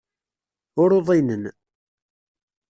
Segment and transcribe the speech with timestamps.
[0.81, 1.43] Ur uḍinen.